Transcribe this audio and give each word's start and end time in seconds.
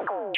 Oh. 0.00 0.32